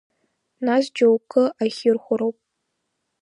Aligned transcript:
Нас 0.65 0.85
џьоукы 0.95 1.43
ахьирхәыроуп. 1.63 2.37